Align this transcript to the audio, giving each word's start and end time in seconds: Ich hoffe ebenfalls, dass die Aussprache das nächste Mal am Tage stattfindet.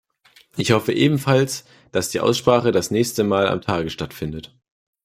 Ich 0.57 0.71
hoffe 0.71 0.93
ebenfalls, 0.93 1.63
dass 1.91 2.09
die 2.09 2.21
Aussprache 2.21 2.71
das 2.71 2.89
nächste 2.89 3.23
Mal 3.23 3.47
am 3.47 3.61
Tage 3.61 3.91
stattfindet. 3.91 4.51